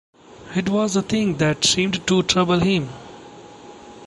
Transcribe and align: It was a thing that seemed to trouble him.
It 0.55 0.67
was 0.67 0.95
a 0.95 1.03
thing 1.03 1.37
that 1.37 1.63
seemed 1.63 2.07
to 2.07 2.23
trouble 2.23 2.57
him. 2.57 2.89